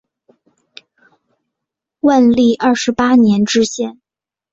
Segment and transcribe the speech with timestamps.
[1.99, 4.01] 万历二十八年知县。